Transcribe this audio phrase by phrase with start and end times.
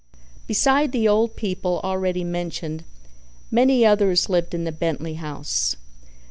[0.47, 2.85] Besides the old people, already mentioned,
[3.51, 5.75] many others lived in the Bentley house.